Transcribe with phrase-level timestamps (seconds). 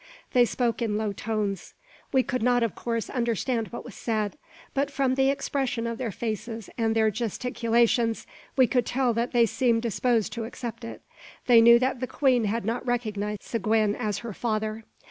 [0.33, 1.75] They spoke in low tones.
[2.11, 4.35] We could not, of course, understand what was said;
[4.73, 8.25] but from the expression of their faces, and their gesticulations,
[8.57, 11.03] we could tell that they seemed disposed to accept it.
[11.45, 14.85] They knew that the queen had not recognised Seguin as her father.